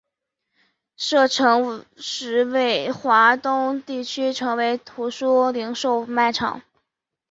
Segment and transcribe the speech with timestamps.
[0.97, 6.63] 建成时为华东地区最大的图书零售卖场。